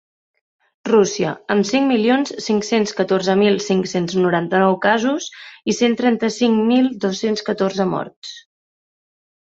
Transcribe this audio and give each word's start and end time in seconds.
Rússia, 0.89 1.33
amb 1.55 1.67
cinc 1.71 1.85
milions 1.89 2.31
cinc-cents 2.45 2.93
catorze 3.01 3.35
mil 3.41 3.59
cinc-cents 3.67 4.15
noranta-nou 4.23 4.79
casos 4.89 5.29
i 5.75 5.79
cent 5.83 5.97
trenta-cinc 6.03 6.67
mil 6.73 6.91
dos-cents 7.05 7.47
catorze 7.51 7.89
morts. 7.95 8.33